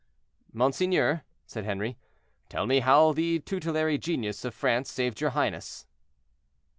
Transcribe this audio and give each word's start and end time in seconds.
"Monseigneur," 0.51 1.23
said 1.45 1.63
Henri, 1.63 1.95
"tell 2.49 2.65
me 2.65 2.79
how 2.79 3.13
the 3.13 3.37
tutelary 3.37 3.99
genius 3.99 4.43
of 4.43 4.55
France 4.55 4.91
saved 4.91 5.21
your 5.21 5.29
highness." 5.29 5.85